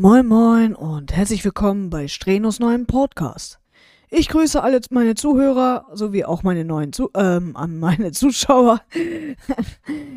Moin 0.00 0.28
Moin 0.28 0.76
und 0.76 1.12
herzlich 1.12 1.44
willkommen 1.44 1.90
bei 1.90 2.06
Strenos 2.06 2.60
neuem 2.60 2.86
Podcast. 2.86 3.58
Ich 4.10 4.28
grüße 4.28 4.62
alle 4.62 4.80
meine 4.90 5.16
Zuhörer 5.16 5.88
sowie 5.92 6.24
auch 6.24 6.44
meine 6.44 6.64
neuen 6.64 6.92
Zu 6.92 7.10
ähm, 7.16 7.56
an 7.56 7.80
meine 7.80 8.12
Zuschauer. 8.12 8.80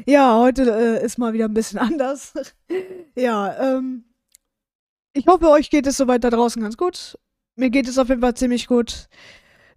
ja, 0.05 0.37
heute 0.37 0.71
äh, 0.71 1.03
ist 1.03 1.17
mal 1.17 1.33
wieder 1.33 1.45
ein 1.45 1.55
bisschen 1.55 1.79
anders. 1.79 2.35
ja, 3.15 3.77
ähm, 3.77 4.03
ich 5.13 5.25
hoffe, 5.25 5.49
euch 5.49 5.71
geht 5.71 5.87
es 5.87 5.97
soweit 5.97 6.23
da 6.23 6.29
draußen 6.29 6.61
ganz 6.61 6.77
gut. 6.77 7.17
Mir 7.55 7.71
geht 7.71 7.87
es 7.87 7.97
auf 7.97 8.09
jeden 8.09 8.21
Fall 8.21 8.35
ziemlich 8.35 8.67
gut. 8.67 9.07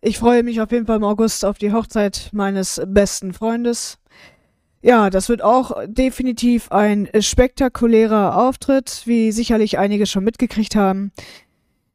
Ich 0.02 0.18
freue 0.18 0.42
mich 0.42 0.60
auf 0.60 0.70
jeden 0.70 0.84
Fall 0.84 0.96
im 0.96 1.04
August 1.04 1.46
auf 1.46 1.56
die 1.56 1.72
Hochzeit 1.72 2.28
meines 2.34 2.78
besten 2.86 3.32
Freundes. 3.32 3.96
Ja, 4.84 5.08
das 5.08 5.30
wird 5.30 5.40
auch 5.40 5.78
definitiv 5.86 6.70
ein 6.70 7.08
spektakulärer 7.18 8.36
Auftritt, 8.36 9.00
wie 9.06 9.32
sicherlich 9.32 9.78
einige 9.78 10.04
schon 10.04 10.24
mitgekriegt 10.24 10.76
haben. 10.76 11.10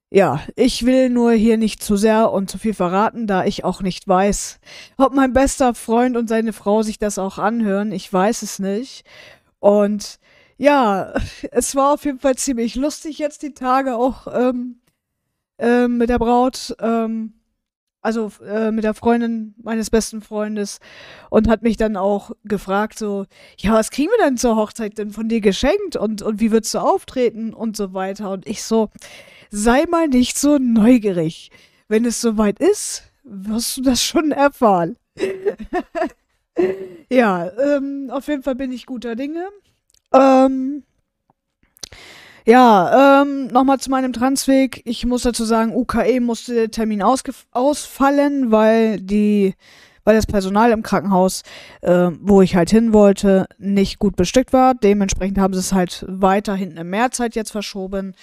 Ja, 0.09 0.41
ich 0.55 0.88
will 0.88 1.12
nur 1.12 1.34
hier 1.34 1.58
nicht 1.58 1.84
zu 1.84 1.98
sehr 1.98 2.32
und 2.32 2.49
zu 2.49 2.58
viel 2.58 2.73
verraten, 2.73 3.27
da 3.27 3.46
ich 3.46 3.63
auch 3.63 3.84
nicht 3.84 4.08
weiß, 4.08 4.60
ob 4.98 5.13
mein 5.13 5.34
bester 5.34 5.76
Freund 5.76 6.18
und 6.18 6.27
seine 6.27 6.52
Frau 6.52 6.82
sich 6.82 6.98
das 6.98 7.20
auch 7.20 7.38
anhören. 7.38 7.91
Ich 7.91 8.12
weiß 8.12 8.41
es 8.41 8.58
nicht. 8.58 9.05
Und 9.60 10.18
ja, 10.58 11.13
es 11.52 11.76
war 11.76 11.94
auf 11.94 12.05
jeden 12.05 12.18
Fall 12.18 12.38
ziemlich 12.38 12.74
lustig 12.74 13.20
jetzt 13.20 13.44
die 13.44 13.54
Tage 13.54 13.98
auch 13.98 14.26
ähm, 14.34 14.80
ähm, 15.60 15.99
mit 15.99 16.10
der 16.10 16.18
Braut. 16.18 16.76
Ähm, 16.82 17.34
also 18.02 18.31
äh, 18.45 18.71
mit 18.71 18.84
der 18.84 18.94
Freundin 18.94 19.55
meines 19.62 19.89
besten 19.89 20.21
Freundes 20.21 20.80
und 21.30 21.48
hat 21.48 21.62
mich 21.62 21.77
dann 21.77 21.98
auch 21.98 22.31
gefragt 22.44 22.98
so, 22.98 23.26
ja, 23.57 23.73
was 23.73 23.91
kriegen 23.91 24.09
wir 24.09 24.26
denn 24.26 24.38
zur 24.38 24.55
Hochzeit 24.55 24.98
denn 24.98 25.12
von 25.12 25.27
dir 25.27 25.41
geschenkt 25.41 25.95
und, 25.95 26.21
und 26.21 26.40
wie 26.40 26.52
würdest 26.52 26.73
du 26.73 26.80
auftreten 26.80 27.54
und 27.54 27.76
so 27.76 27.93
weiter 27.93 28.31
und 28.31 28.48
ich 28.48 28.63
so, 28.63 28.90
sei 29.49 29.85
mal 29.90 30.07
nicht 30.07 30.38
so 30.38 30.57
neugierig. 30.57 31.51
Wenn 31.87 32.05
es 32.05 32.21
soweit 32.21 32.59
ist, 32.59 33.12
wirst 33.24 33.77
du 33.77 33.82
das 33.82 34.04
schon 34.04 34.31
erfahren. 34.31 34.96
ja, 37.09 37.49
ähm, 37.57 38.09
auf 38.12 38.27
jeden 38.27 38.43
Fall 38.43 38.55
bin 38.55 38.71
ich 38.71 38.85
guter 38.85 39.15
Dinge. 39.15 39.49
Ähm, 40.13 40.84
ja, 42.50 43.22
ähm, 43.22 43.46
nochmal 43.48 43.80
zu 43.80 43.92
meinem 43.92 44.12
Transweg. 44.12 44.82
Ich 44.86 45.05
muss 45.05 45.22
dazu 45.22 45.46
sagen, 45.46 45.76
UKE 45.76 46.20
musste 46.20 46.55
der 46.55 46.72
Termin 46.72 47.04
ausfallen, 47.04 48.52
weil 48.52 49.00
die, 49.00 49.54
weil 50.04 50.16
das 50.16 50.26
Personal 50.26 50.72
im 50.72 50.82
Krankenhaus, 50.82 51.44
äh, 51.82 52.10
wo 52.20 52.42
ich 52.42 52.55
halt 52.55 52.72
hin 52.72 52.92
wollte, 52.92 53.46
nicht 53.60 54.00
gut 54.00 54.16
bestückt 54.16 54.52
war. 54.52 54.74
Dementsprechend 54.74 55.38
haben 55.38 55.54
sie 55.54 55.60
es 55.60 55.74
halt 55.74 56.04
weiter 56.08 56.55
hinten 56.55 56.77
im 56.77 56.90
März 56.90 57.20
halt 57.20 57.36
jetzt 57.36 57.52
verschoben. 57.52 58.16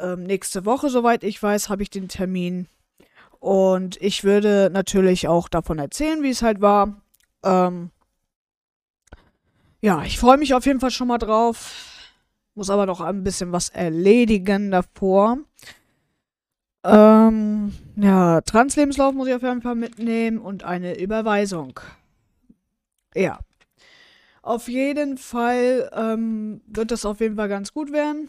Ähm, 0.00 0.22
nächste 0.22 0.64
Woche, 0.64 0.88
soweit 0.88 1.24
ich 1.24 1.42
weiß, 1.42 1.68
habe 1.68 1.82
ich 1.82 1.90
den 1.90 2.06
Termin. 2.06 2.68
Und 3.40 4.00
ich 4.00 4.22
würde 4.22 4.70
natürlich 4.72 5.26
auch 5.26 5.48
davon 5.48 5.80
erzählen, 5.80 6.22
wie 6.22 6.30
es 6.30 6.42
halt 6.42 6.60
war. 6.60 7.02
Ähm, 7.42 7.90
ja, 9.80 10.04
ich 10.04 10.20
freue 10.20 10.38
mich 10.38 10.54
auf 10.54 10.64
jeden 10.64 10.78
Fall 10.78 10.92
schon 10.92 11.08
mal 11.08 11.18
drauf. 11.18 11.93
Muss 12.54 12.70
aber 12.70 12.86
noch 12.86 13.00
ein 13.00 13.24
bisschen 13.24 13.52
was 13.52 13.68
erledigen 13.68 14.70
davor. 14.70 15.38
Ähm, 16.84 17.74
ja, 17.96 18.40
Translebenslauf 18.42 19.14
muss 19.14 19.28
ich 19.28 19.34
auf 19.34 19.42
jeden 19.42 19.62
Fall 19.62 19.74
mitnehmen 19.74 20.38
und 20.38 20.64
eine 20.64 20.98
Überweisung. 20.98 21.80
Ja. 23.14 23.40
Auf 24.42 24.68
jeden 24.68 25.16
Fall 25.16 25.90
ähm, 25.94 26.60
wird 26.66 26.90
das 26.90 27.06
auf 27.06 27.20
jeden 27.20 27.36
Fall 27.36 27.48
ganz 27.48 27.72
gut 27.72 27.90
werden. 27.92 28.28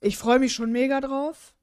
Ich 0.00 0.18
freue 0.18 0.38
mich 0.38 0.52
schon 0.52 0.70
mega 0.70 1.00
drauf. 1.00 1.54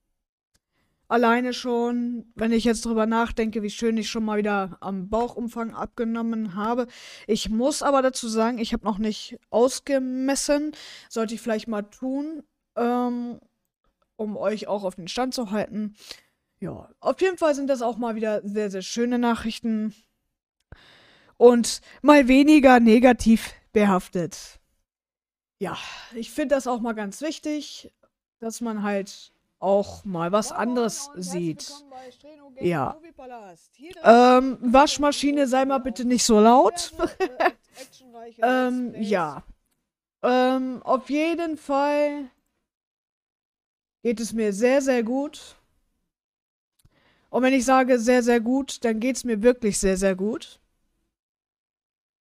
Alleine 1.08 1.54
schon, 1.54 2.32
wenn 2.36 2.52
ich 2.52 2.64
jetzt 2.64 2.86
drüber 2.86 3.06
nachdenke, 3.06 3.62
wie 3.62 3.70
schön 3.70 3.98
ich 3.98 4.10
schon 4.10 4.26
mal 4.26 4.40
wieder 4.40 4.78
am 4.82 5.10
Bauchumfang 5.10 5.74
abgenommen 5.74 6.56
habe. 6.56 6.88
Ich 7.28 7.50
muss 7.50 7.84
aber 7.84 8.02
dazu 8.02 8.28
sagen, 8.28 8.58
ich 8.58 8.74
habe 8.74 8.86
noch 8.86 8.98
nicht 8.98 9.38
ausgemessen. 9.52 10.72
Sollte 11.10 11.36
ich 11.36 11.42
vielleicht 11.42 11.68
mal 11.68 11.84
tun, 11.84 12.42
ähm, 12.76 13.40
um 14.16 14.36
euch 14.36 14.68
auch 14.68 14.84
auf 14.84 14.96
den 14.96 15.08
Stand 15.08 15.36
zu 15.36 15.52
halten. 15.52 15.96
Ja, 16.60 16.90
auf 17.00 17.22
jeden 17.22 17.38
Fall 17.38 17.54
sind 17.54 17.68
das 17.68 17.84
auch 17.84 17.98
mal 17.98 18.16
wieder 18.16 18.42
sehr, 18.44 18.72
sehr 18.72 18.82
schöne 18.82 19.20
Nachrichten. 19.20 19.94
Und 21.38 21.82
mal 22.02 22.28
weniger 22.28 22.80
negativ 22.80 23.54
behaftet. 23.74 24.60
Ja, 25.60 25.78
ich 26.16 26.32
finde 26.32 26.56
das 26.56 26.66
auch 26.66 26.80
mal 26.80 26.94
ganz 26.94 27.22
wichtig, 27.22 27.94
dass 28.40 28.62
man 28.62 28.84
halt 28.84 29.35
auch 29.66 30.06
mal 30.06 30.32
was 30.32 30.52
anderes 30.52 31.10
sieht. 31.16 31.74
Ja. 32.62 32.98
Ähm, 34.04 34.58
Waschmaschine, 34.62 35.48
sei 35.48 35.66
mal 35.66 35.80
bitte 35.80 36.06
nicht 36.06 36.24
so 36.24 36.40
laut. 36.40 36.94
ähm, 38.44 38.94
ja. 39.00 39.44
Ähm, 40.22 40.84
auf 40.84 41.10
jeden 41.10 41.58
Fall 41.58 42.30
geht 44.04 44.20
es 44.20 44.34
mir 44.34 44.54
sehr, 44.54 44.84
sehr 44.84 45.02
gut. 45.04 45.56
Und 47.30 47.42
wenn 47.42 47.54
ich 47.54 47.66
sage 47.66 47.98
sehr, 47.98 48.22
sehr 48.22 48.40
gut, 48.40 48.86
dann 48.86 49.00
geht 49.00 49.16
es 49.16 49.24
mir 49.24 49.42
wirklich 49.42 49.80
sehr, 49.80 49.98
sehr 49.98 50.16
gut. 50.16 50.60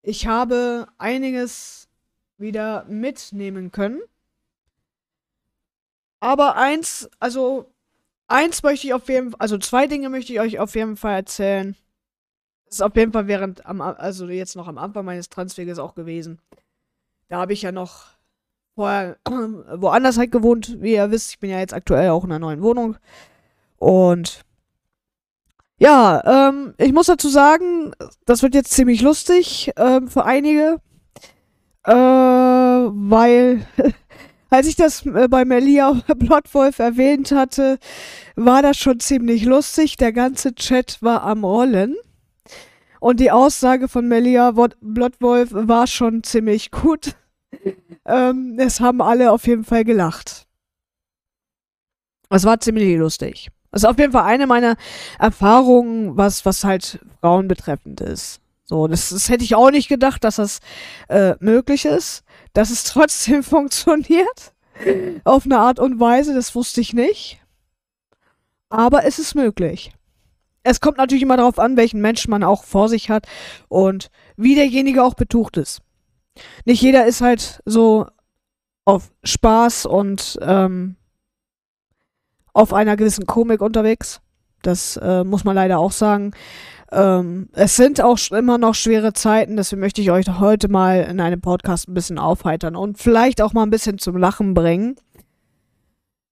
Ich 0.01 0.27
habe 0.27 0.89
einiges 0.97 1.89
wieder 2.39 2.85
mitnehmen 2.87 3.71
können. 3.71 4.01
Aber 6.25 6.57
eins, 6.57 7.11
also 7.21 7.71
eins 8.29 8.63
möchte 8.63 8.87
ich 8.87 8.95
auf 8.95 9.11
jeden 9.11 9.33
Fall, 9.33 9.41
also 9.41 9.59
zwei 9.59 9.87
Dinge 9.87 10.09
möchte 10.09 10.33
ich 10.33 10.41
euch 10.41 10.59
auf 10.59 10.75
jeden 10.75 10.97
Fall 10.97 11.17
erzählen. 11.17 11.77
Das 12.65 12.77
ist 12.77 12.81
auf 12.81 12.97
jeden 12.97 13.13
Fall 13.13 13.27
während, 13.27 13.67
am, 13.67 13.83
also 13.83 14.27
jetzt 14.31 14.57
noch 14.57 14.67
am 14.67 14.79
Anfang 14.79 15.05
meines 15.05 15.29
Transweges 15.29 15.79
auch 15.79 15.95
gewesen. 15.95 16.41
Da 17.29 17.41
habe 17.41 17.53
ich 17.53 17.61
ja 17.61 17.73
noch 17.73 18.07
vorher 18.75 19.19
woanders 19.29 20.17
halt 20.17 20.33
gewohnt, 20.33 20.81
wie 20.81 20.95
ihr 20.95 21.11
wisst. 21.11 21.33
Ich 21.33 21.41
bin 21.41 21.51
ja 21.51 21.59
jetzt 21.59 21.75
aktuell 21.75 22.09
auch 22.09 22.25
in 22.25 22.33
einer 22.33 22.39
neuen 22.39 22.63
Wohnung. 22.63 22.97
Und 23.77 24.47
ja, 25.77 26.49
ähm, 26.49 26.73
ich 26.79 26.95
muss 26.95 27.05
dazu 27.05 27.29
sagen, 27.29 27.93
das 28.25 28.43
wird 28.43 28.55
jetzt 28.55 28.73
ziemlich 28.73 29.03
lustig 29.03 29.73
ähm, 29.77 30.09
für 30.09 30.25
einige. 30.25 30.81
Äh, 31.83 31.93
weil 31.93 33.67
als 34.51 34.67
ich 34.67 34.77
das 34.77 35.05
äh, 35.07 35.29
bei 35.29 35.45
Melia 35.45 35.93
Bloodwolf 36.17 36.79
erwähnt 36.79 37.33
hatte, 37.33 37.79
war 38.37 38.63
das 38.63 38.77
schon 38.77 39.01
ziemlich 39.01 39.45
lustig. 39.45 39.97
Der 39.97 40.13
ganze 40.13 40.55
Chat 40.55 40.99
war 41.01 41.23
am 41.23 41.45
Rollen. 41.45 41.97
Und 43.01 43.21
die 43.21 43.31
Aussage 43.31 43.89
von 43.89 44.09
Melia 44.09 44.53
Bloodwolf 44.81 45.51
war 45.53 45.87
schon 45.87 46.23
ziemlich 46.23 46.71
gut. 46.71 47.15
ähm, 48.07 48.57
es 48.59 48.81
haben 48.81 49.03
alle 49.03 49.31
auf 49.31 49.47
jeden 49.47 49.65
Fall 49.65 49.85
gelacht. 49.85 50.47
Es 52.31 52.45
war 52.45 52.59
ziemlich 52.61 52.97
lustig. 52.97 53.51
Das 53.71 53.83
ist 53.83 53.89
auf 53.89 53.99
jeden 53.99 54.13
Fall 54.13 54.25
eine 54.25 54.47
meiner 54.47 54.77
Erfahrungen, 55.19 56.17
was, 56.17 56.47
was 56.47 56.65
halt 56.65 57.01
Frauen 57.21 57.49
betreffend 57.49 58.01
ist. 58.01 58.41
So, 58.65 58.89
das, 58.89 59.11
das 59.11 59.29
hätte 59.29 59.45
ich 59.45 59.55
auch 59.55 59.71
nicht 59.71 59.89
gedacht, 59.89 60.25
dass 60.25 60.37
das 60.37 60.61
äh, 61.09 61.35
möglich 61.41 61.85
ist 61.85 62.24
dass 62.55 62.71
es 62.71 62.85
trotzdem 62.85 63.43
funktioniert. 63.43 64.55
Auf 65.23 65.45
eine 65.45 65.59
Art 65.59 65.79
und 65.79 66.01
Weise, 66.01 66.35
das 66.35 66.55
wusste 66.55 66.81
ich 66.81 66.95
nicht. 66.95 67.41
Aber 68.71 69.05
es 69.05 69.21
ist 69.21 69.35
möglich. 69.35 69.93
Es 70.65 70.81
kommt 70.81 70.97
natürlich 70.97 71.23
immer 71.23 71.37
darauf 71.37 71.59
an, 71.59 71.77
welchen 71.77 72.01
Menschen 72.01 72.31
man 72.31 72.43
auch 72.43 72.65
vor 72.65 72.89
sich 72.89 73.11
hat 73.11 73.29
und 73.69 74.11
wie 74.37 74.55
derjenige 74.55 75.05
auch 75.05 75.15
betucht 75.15 75.59
ist. 75.59 75.83
Nicht 76.65 76.83
jeder 76.83 77.07
ist 77.07 77.21
halt 77.21 77.63
so 77.67 78.07
auf 78.85 79.13
Spaß 79.23 79.87
und 79.87 80.39
ähm, 80.43 80.97
auf 82.53 82.73
einer 82.73 82.97
gewissen 82.97 83.27
Komik 83.27 83.61
unterwegs. 83.61 84.21
Das 84.67 84.97
äh, 84.97 85.25
muss 85.25 85.45
man 85.45 85.55
leider 85.55 85.79
auch 85.79 85.93
sagen. 85.93 86.33
Ähm, 86.91 87.49
es 87.53 87.77
sind 87.77 88.01
auch 88.01 88.19
immer 88.31 88.59
noch 88.59 88.75
schwere 88.75 89.13
Zeiten, 89.13 89.57
deswegen 89.57 89.81
möchte 89.81 90.01
ich 90.01 90.11
euch 90.11 90.27
heute 90.39 90.69
mal 90.69 91.03
in 91.03 91.21
einem 91.21 91.41
Podcast 91.41 91.89
ein 91.89 91.95
bisschen 91.95 92.19
aufheitern 92.19 92.77
und 92.77 92.99
vielleicht 92.99 93.43
auch 93.43 93.53
mal 93.53 93.63
ein 93.63 93.71
bisschen 93.71 93.99
zum 93.99 94.17
Lachen 94.17 94.55
bringen. 94.55 94.97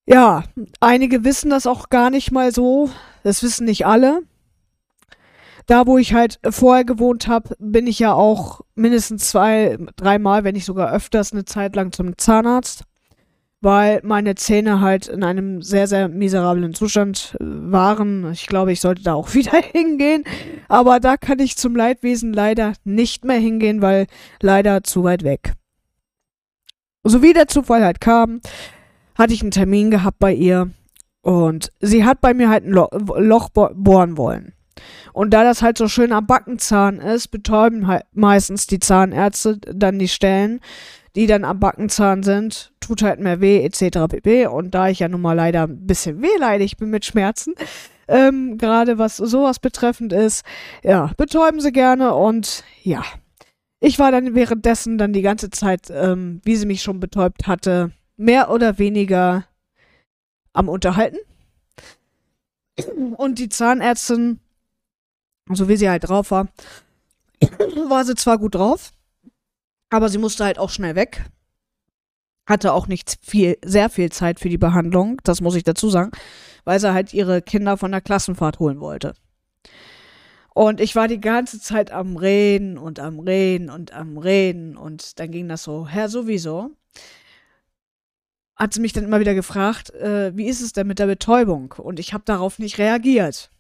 Ja, 0.07 0.45
einige 0.81 1.25
wissen 1.25 1.51
das 1.51 1.67
auch 1.67 1.89
gar 1.89 2.11
nicht 2.11 2.33
mal 2.33 2.53
so. 2.53 2.91
Das 3.23 3.43
wissen 3.43 3.65
nicht 3.65 3.87
alle. 3.87 4.23
Da, 5.67 5.87
wo 5.87 5.97
ich 5.97 6.13
halt 6.13 6.41
vorher 6.51 6.85
gewohnt 6.85 7.29
habe, 7.29 7.55
bin 7.59 7.87
ich 7.87 7.99
ja 8.01 8.13
auch 8.13 8.63
mindestens 8.75 9.29
zwei, 9.29 9.79
dreimal, 9.97 10.43
wenn 10.43 10.55
nicht 10.55 10.65
sogar 10.65 10.93
öfters, 10.93 11.33
eine 11.33 11.45
Zeit 11.45 11.77
lang 11.77 11.93
zum 11.93 12.19
Zahnarzt 12.19 12.85
weil 13.63 14.01
meine 14.03 14.35
Zähne 14.35 14.81
halt 14.81 15.07
in 15.07 15.23
einem 15.23 15.63
sehr, 15.63 15.87
sehr 15.87 16.09
miserablen 16.09 16.75
Zustand 16.75 17.37
äh, 17.41 17.45
waren. 17.45 18.31
Ich 18.33 18.47
glaube, 18.49 18.73
ich 18.73 18.81
sollte 18.81 19.03
da 19.03 19.15
auch 19.15 19.35
wieder 19.35 19.57
hingehen. 19.73 20.25
Aber 20.69 21.01
da 21.01 21.17
kann 21.17 21.39
ich 21.39 21.57
zum 21.57 21.75
Leidwesen 21.75 22.33
leider 22.33 22.75
nicht 22.85 23.25
mehr 23.25 23.39
hingehen, 23.39 23.81
weil 23.81 24.07
leider 24.41 24.83
zu 24.83 25.05
weit 25.05 25.23
weg. 25.23 25.55
So 27.05 27.23
wie 27.23 27.33
der 27.33 27.49
Zufall 27.49 27.85
halt 27.85 28.01
kam, 28.01 28.41
hatte 29.15 29.33
ich 29.33 29.43
einen 29.43 29.51
Termin 29.51 29.91
gehabt 29.91 30.19
bei 30.19 30.33
ihr 30.33 30.71
und 31.23 31.73
sie 31.81 32.05
hat 32.05 32.21
bei 32.21 32.35
mir 32.35 32.49
halt 32.49 32.65
ein 32.65 32.73
Lo 32.73 32.89
Loch 33.17 33.49
bohren 33.51 34.17
wollen. 34.17 34.55
Und 35.13 35.31
da 35.31 35.45
das 35.45 35.63
halt 35.63 35.79
so 35.79 35.89
schön 35.89 36.13
am 36.13 36.27
Backenzahn 36.27 36.99
ist, 36.99 37.29
betäuben 37.29 37.87
halt 37.87 38.05
meistens 38.13 38.67
die 38.67 38.81
Zahnärzte 38.81 39.59
dann 39.59 39.99
die 39.99 40.09
Stellen, 40.09 40.61
die 41.17 41.27
dann 41.27 41.45
am 41.45 41.61
Backenzahn 41.61 42.23
sind, 42.23 42.73
tut 42.81 43.03
halt 43.03 43.21
mehr 43.21 43.41
weh, 43.41 43.65
etc. 43.65 44.09
pp. 44.09 44.47
Und 44.47 44.73
da 44.73 44.89
ich 44.89 45.01
ja 45.01 45.09
nun 45.09 45.21
mal 45.21 45.35
leider 45.35 45.65
ein 45.65 45.87
bisschen 45.87 46.23
wehleidig 46.23 46.77
bin 46.77 46.91
mit 46.91 47.05
Schmerzen, 47.05 47.55
ähm, 48.09 48.59
gerade 48.59 48.99
was 48.99 49.17
sowas 49.17 49.59
betreffend 49.59 50.13
ist, 50.13 50.45
ja, 50.83 51.11
betäuben 51.17 51.61
sie 51.61 51.73
gerne 51.73 52.15
und 52.15 52.65
ja. 52.83 53.03
Ich 53.81 53.99
war 53.99 54.13
dann 54.13 54.35
währenddessen 54.35 54.97
dann 54.97 55.13
die 55.13 55.23
ganze 55.23 55.51
Zeit, 55.51 55.91
ähm, 55.91 56.41
wie 56.45 56.57
sie 56.57 56.67
mich 56.67 56.83
schon 56.83 57.01
betäubt 57.01 57.49
hatte, 57.49 57.91
mehr 58.17 58.51
oder 58.51 58.79
weniger 58.79 59.45
am 60.53 60.69
Unterhalten. 60.69 61.19
Und 63.17 63.39
die 63.39 63.49
Zahnärztin, 63.49 64.39
so 65.51 65.69
wie 65.69 65.77
sie 65.77 65.91
halt 65.91 66.09
drauf 66.09 66.31
war, 66.31 66.49
war 67.89 68.05
sie 68.05 68.15
zwar 68.15 68.39
gut 68.39 68.55
drauf, 68.55 68.93
aber 69.93 70.09
sie 70.09 70.19
musste 70.19 70.45
halt 70.45 70.59
auch 70.59 70.71
schnell 70.71 70.97
weg. 70.97 71.25
Hatte 72.47 72.73
auch 72.73 72.89
nicht 72.89 73.19
viel, 73.23 73.59
sehr 73.63 73.91
viel 73.91 74.11
Zeit 74.11 74.41
für 74.41 74.49
die 74.49 74.59
Behandlung, 74.59 75.21
das 75.23 75.41
muss 75.41 75.55
ich 75.55 75.63
dazu 75.63 75.91
sagen, 75.91 76.11
weil 76.65 76.81
sie 76.81 76.93
halt 76.93 77.15
ihre 77.15 77.43
Kinder 77.43 77.77
von 77.77 77.93
der 77.93 78.01
Klassenfahrt 78.01 78.59
holen 78.59 78.81
wollte. 78.81 79.15
Und 80.55 80.81
ich 80.81 80.97
war 80.97 81.09
die 81.09 81.21
ganze 81.21 81.61
Zeit 81.61 81.93
am 81.93 82.17
Reden 82.17 82.79
und 82.79 83.01
am 83.01 83.21
Reden 83.21 83.71
und 83.71 83.93
am 83.93 84.19
Reden 84.19 84.77
und 84.77 85.19
dann 85.21 85.31
ging 85.31 85.49
das 85.49 85.63
so, 85.63 85.87
Herr 85.87 86.09
sowieso. 86.09 86.71
Hat 88.57 88.75
sie 88.75 88.81
mich 88.81 88.93
dann 88.93 89.05
immer 89.05 89.21
wieder 89.21 89.35
gefragt, 89.35 89.91
äh, 89.95 90.37
wie 90.37 90.47
ist 90.47 90.61
es 90.61 90.73
denn 90.73 90.87
mit 90.87 90.99
der 90.99 91.07
Betäubung? 91.07 91.73
Und 91.73 92.01
ich 92.01 92.13
habe 92.13 92.25
darauf 92.25 92.59
nicht 92.59 92.79
reagiert. 92.79 93.51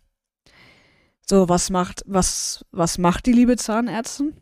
So, 1.26 1.48
was 1.48 1.70
macht, 1.70 2.02
was, 2.06 2.64
was 2.72 2.98
macht 2.98 3.26
die 3.26 3.32
liebe 3.32 3.56
Zahnärztin? 3.56 4.41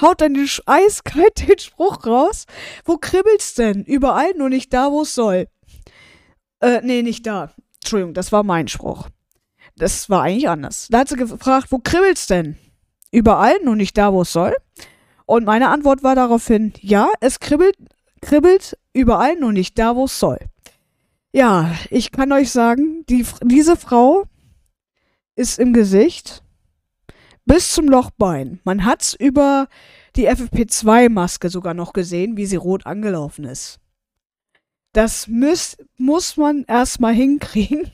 Haut 0.00 0.20
dann 0.20 0.34
den 0.34 0.48
eiskalt 0.66 1.48
den 1.48 1.58
Spruch 1.58 2.06
raus. 2.06 2.46
Wo 2.84 2.98
kribbelt's 2.98 3.54
denn? 3.54 3.84
Überall, 3.84 4.32
nur 4.36 4.48
nicht 4.48 4.72
da, 4.72 4.90
wo 4.90 5.02
es 5.02 5.14
soll. 5.14 5.48
Äh, 6.60 6.80
nee, 6.82 7.02
nicht 7.02 7.26
da. 7.26 7.52
Entschuldigung, 7.80 8.14
das 8.14 8.32
war 8.32 8.42
mein 8.42 8.68
Spruch. 8.68 9.08
Das 9.76 10.08
war 10.08 10.22
eigentlich 10.22 10.48
anders. 10.48 10.88
Da 10.90 11.00
hat 11.00 11.08
sie 11.08 11.16
gefragt, 11.16 11.68
wo 11.70 11.78
kribbelt's 11.78 12.26
denn? 12.26 12.56
Überall, 13.10 13.56
nur 13.62 13.76
nicht 13.76 13.96
da, 13.96 14.12
wo 14.12 14.22
es 14.22 14.32
soll. 14.32 14.54
Und 15.26 15.44
meine 15.44 15.68
Antwort 15.68 16.02
war 16.02 16.14
daraufhin, 16.14 16.72
ja, 16.80 17.08
es 17.20 17.40
kribbelt, 17.40 17.76
kribbelt 18.20 18.78
überall, 18.92 19.36
nur 19.36 19.52
nicht 19.52 19.78
da, 19.78 19.96
wo 19.96 20.04
es 20.04 20.18
soll. 20.18 20.38
Ja, 21.32 21.74
ich 21.90 22.12
kann 22.12 22.32
euch 22.32 22.50
sagen, 22.50 23.04
die, 23.08 23.26
diese 23.42 23.76
Frau 23.76 24.24
ist 25.34 25.58
im 25.58 25.72
Gesicht 25.72 26.42
bis 27.46 27.72
zum 27.72 27.88
Lochbein. 27.88 28.60
Man 28.64 28.84
hat's 28.84 29.14
über 29.14 29.68
die 30.16 30.28
FFP2-Maske 30.28 31.48
sogar 31.48 31.74
noch 31.74 31.92
gesehen, 31.92 32.36
wie 32.36 32.46
sie 32.46 32.56
rot 32.56 32.84
angelaufen 32.84 33.44
ist. 33.44 33.78
Das 34.92 35.28
müß, 35.28 35.78
muss 35.96 36.36
man 36.36 36.64
erstmal 36.64 37.14
hinkriegen, 37.14 37.90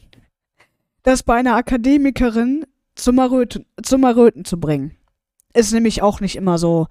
das 1.02 1.22
bei 1.22 1.36
einer 1.36 1.56
Akademikerin 1.56 2.66
zum 2.94 3.18
Erröten, 3.18 3.66
zum 3.82 4.04
Erröten 4.04 4.44
zu 4.44 4.58
bringen. 4.58 4.96
Ist 5.54 5.72
nämlich 5.72 6.02
auch 6.02 6.20
nicht 6.20 6.36
immer 6.36 6.58
so 6.58 6.86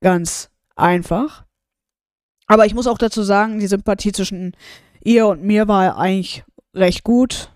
ganz 0.00 0.50
einfach. 0.74 1.44
Aber 2.46 2.66
ich 2.66 2.74
muss 2.74 2.86
auch 2.86 2.98
dazu 2.98 3.22
sagen, 3.22 3.60
die 3.60 3.66
Sympathie 3.66 4.12
zwischen 4.12 4.56
ihr 5.04 5.26
und 5.26 5.42
mir 5.42 5.68
war 5.68 5.96
eigentlich 5.96 6.44
recht 6.74 7.04
gut 7.04 7.52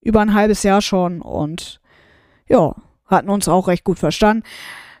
über 0.00 0.20
ein 0.20 0.34
halbes 0.34 0.62
Jahr 0.62 0.80
schon 0.80 1.20
und 1.20 1.80
ja, 2.48 2.74
hatten 3.08 3.28
uns 3.28 3.48
auch 3.48 3.68
recht 3.68 3.84
gut 3.84 3.98
verstanden. 3.98 4.44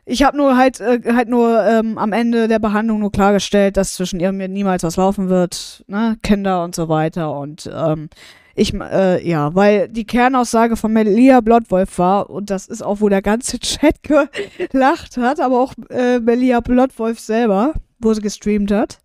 Ich 0.04 0.22
habe 0.22 0.36
nur 0.36 0.56
halt, 0.56 0.80
äh, 0.80 1.00
halt 1.12 1.28
nur 1.28 1.62
ähm, 1.64 1.98
am 1.98 2.12
Ende 2.12 2.48
der 2.48 2.58
Behandlung 2.58 3.00
nur 3.00 3.12
klargestellt, 3.12 3.76
dass 3.76 3.94
zwischen 3.94 4.20
ihr 4.20 4.30
und 4.30 4.38
mir 4.38 4.48
niemals 4.48 4.82
was 4.82 4.96
laufen 4.96 5.28
wird, 5.28 5.84
ne, 5.86 6.16
Kinder 6.22 6.64
und 6.64 6.74
so 6.74 6.88
weiter 6.88 7.38
und 7.38 7.70
ähm, 7.72 8.08
ich, 8.54 8.74
äh, 8.74 9.24
ja, 9.24 9.54
weil 9.54 9.88
die 9.88 10.06
Kernaussage 10.06 10.76
von 10.76 10.92
Melia 10.92 11.40
Bloodwolf 11.40 11.98
war, 11.98 12.28
und 12.28 12.50
das 12.50 12.66
ist 12.66 12.82
auch, 12.82 13.00
wo 13.00 13.08
der 13.08 13.22
ganze 13.22 13.58
Chat 13.60 14.02
gelacht 14.02 15.16
hat, 15.16 15.38
aber 15.38 15.60
auch 15.60 15.74
äh, 15.90 16.18
Melia 16.18 16.60
Bloodwolf 16.60 17.20
selber, 17.20 17.74
wo 18.00 18.12
sie 18.14 18.22
gestreamt 18.22 18.72
hat. 18.72 18.98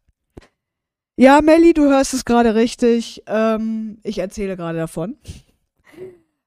Ja, 1.17 1.41
Melli, 1.43 1.73
du 1.73 1.83
hörst 1.83 2.15
es 2.15 2.25
gerade 2.25 2.55
richtig. 2.55 3.21
Ähm, 3.27 3.99
ich 4.01 4.17
erzähle 4.17 4.55
gerade 4.55 4.79
davon 4.79 5.17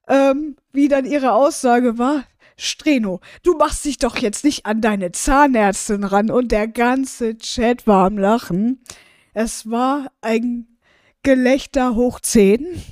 ähm, 0.09 0.56
wie 0.73 0.88
dann 0.88 1.05
ihre 1.05 1.32
Aussage 1.32 1.99
war. 1.99 2.25
Streno, 2.56 3.20
du 3.43 3.56
machst 3.56 3.85
dich 3.85 3.99
doch 3.99 4.17
jetzt 4.17 4.44
nicht 4.44 4.64
an 4.67 4.81
deine 4.81 5.12
Zahnärztin 5.12 6.05
ran 6.05 6.31
und 6.31 6.53
der 6.53 6.69
ganze 6.69 7.37
Chat 7.37 7.87
war 7.87 8.06
am 8.06 8.19
Lachen. 8.19 8.82
Es 9.35 9.70
war 9.70 10.11
ein 10.23 10.67
Gelächter 11.23 11.94
hoch 11.94 12.20
zehn. 12.20 12.82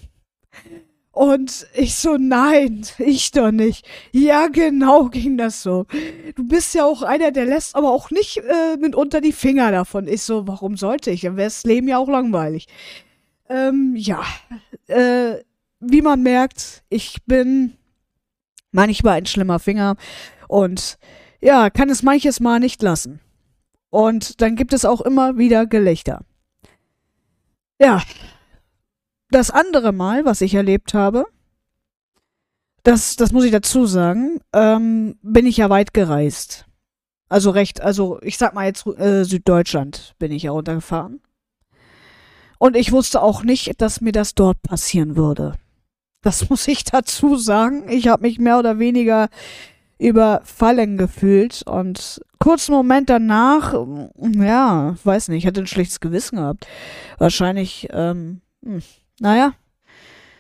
Und 1.13 1.69
ich 1.75 1.95
so, 1.95 2.17
nein, 2.17 2.85
ich 2.99 3.31
doch 3.31 3.53
nicht. 3.53 3.87
Ja, 4.13 4.49
genau 4.49 5.09
ging 5.09 5.39
das 5.39 5.63
so. 5.63 5.87
Du 6.35 6.47
bist 6.47 6.75
ja 6.75 6.85
auch 6.85 7.03
einer, 7.03 7.31
der 7.31 7.47
lässt 7.47 7.77
aber 7.77 7.93
auch 7.93 8.11
nicht 8.11 8.39
äh, 8.39 8.77
mitunter 8.79 9.21
die 9.21 9.33
Finger 9.33 9.71
davon. 9.71 10.09
Ich 10.09 10.23
so, 10.23 10.47
warum 10.49 10.77
sollte 10.77 11.13
ich? 11.13 11.23
Dann 11.23 11.37
wäre 11.37 11.47
das 11.47 11.65
Leben 11.65 11.89
ja 11.89 11.99
auch 11.99 12.09
langweilig. 12.09 12.67
Ähm, 13.49 13.95
ja, 13.97 14.25
äh, 14.89 15.37
wie 15.79 16.03
man 16.03 16.23
merkt, 16.23 16.83
ich 16.89 17.19
bin 17.27 17.77
manchmal 18.75 19.15
ein 19.15 19.27
schlimmer 19.27 19.59
Finger 19.59 19.97
und 20.49 20.99
ja, 21.41 21.71
kann 21.71 21.91
es 21.91 22.03
manches 22.03 22.41
Mal 22.41 22.61
nicht 22.61 22.83
lassen. 22.83 23.21
Und 23.91 24.41
dann 24.41 24.57
gibt 24.57 24.73
es 24.73 24.85
auch 24.85 25.01
immer 25.01 25.39
wieder 25.39 25.67
Gelächter. 25.67 26.25
Ja, 27.79 28.03
das 29.31 29.51
andere 29.51 29.93
Mal, 29.93 30.25
was 30.25 30.41
ich 30.41 30.55
erlebt 30.55 30.95
habe, 30.95 31.27
das, 32.83 33.17
das 33.17 33.33
muss 33.33 33.45
ich 33.45 33.51
dazu 33.51 33.87
sagen, 33.87 34.41
ähm, 34.53 35.17
bin 35.23 35.47
ich 35.47 35.57
ja 35.57 35.71
weit 35.71 35.95
gereist. 35.95 36.67
Also 37.29 37.51
recht, 37.51 37.81
also 37.81 38.21
ich 38.23 38.37
sag 38.37 38.55
mal 38.55 38.67
jetzt 38.67 38.87
äh, 38.87 39.25
Süddeutschland 39.25 40.15
bin 40.19 40.31
ich 40.31 40.45
ja 40.45 40.51
runtergefahren. 40.51 41.21
Und 42.59 42.77
ich 42.77 42.93
wusste 42.93 43.23
auch 43.23 43.43
nicht, 43.43 43.81
dass 43.81 44.01
mir 44.01 44.13
das 44.13 44.35
dort 44.35 44.63
passieren 44.63 45.17
würde. 45.17 45.57
Das 46.25 46.49
muss 46.49 46.67
ich 46.69 46.85
dazu 46.85 47.37
sagen. 47.37 47.89
Ich 47.89 48.09
habe 48.09 48.23
mich 48.23 48.39
mehr 48.39 48.59
oder 48.59 48.79
weniger 48.79 49.29
überfallen 49.99 50.97
gefühlt 50.97 51.63
und 51.67 52.21
kurzen 52.41 52.73
Moment 52.73 53.11
danach, 53.11 53.75
ja, 54.17 54.97
weiß 55.05 55.29
nicht, 55.29 55.45
ich 55.45 55.47
hatte 55.47 55.61
ein 55.61 55.67
schlechtes 55.67 56.01
Gewissen 56.01 56.37
gehabt. 56.37 56.67
Wahrscheinlich, 57.19 57.89
ähm, 57.93 58.41
hm, 58.65 58.83
naja, 59.21 59.53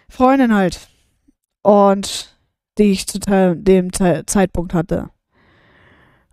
Freundin 0.08 0.54
halt. 0.54 0.88
Und 1.62 2.36
die 2.78 2.90
ich 2.90 3.06
zu 3.06 3.18
dem 3.20 3.92
Zeitpunkt 3.92 4.74
hatte. 4.74 5.10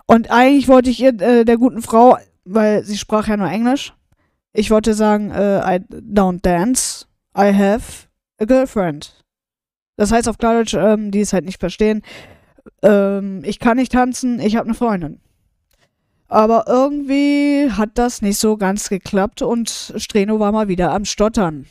Und 0.08 0.32
eigentlich 0.32 0.68
wollte 0.68 0.90
ich 0.90 1.00
ihr, 1.02 1.22
äh, 1.22 1.46
der 1.46 1.58
guten 1.58 1.82
Frau, 1.82 2.18
weil 2.44 2.84
sie 2.84 2.98
sprach 2.98 3.28
ja 3.28 3.38
nur 3.38 3.50
Englisch, 3.50 3.94
ich 4.54 4.72
wollte 4.72 4.94
sagen, 4.94 5.32
äh, 5.32 5.60
I 5.60 5.80
don't 5.80 6.42
dance, 6.42 7.06
I 7.38 7.54
have 7.54 8.08
a 8.40 8.46
girlfriend. 8.46 9.21
Das 10.02 10.12
heißt 10.12 10.28
auf 10.28 10.40
Klardeutsch, 10.40 10.74
ähm, 10.74 11.12
die 11.12 11.20
es 11.20 11.32
halt 11.32 11.46
nicht 11.46 11.60
verstehen, 11.60 12.02
ähm, 12.82 13.44
ich 13.46 13.60
kann 13.60 13.78
nicht 13.78 13.92
tanzen, 13.92 14.40
ich 14.40 14.56
habe 14.56 14.66
eine 14.66 14.74
Freundin. 14.74 15.20
Aber 16.28 16.66
irgendwie 16.68 17.70
hat 17.72 18.00
das 18.00 18.24
nicht 18.24 18.40
so 18.40 18.58
ganz 18.58 18.90
geklappt 18.90 19.44
und 19.44 19.94
Streno 19.98 20.40
war 20.40 20.52
mal 20.52 20.68
wieder 20.68 20.92
am 20.92 21.06
Stottern. 21.06 21.68